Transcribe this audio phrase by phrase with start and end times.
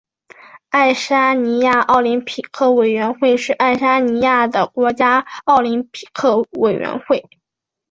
[0.69, 7.23] 爱沙尼亚奥林匹克委员会是爱沙尼亚的国家奥林匹克委员会。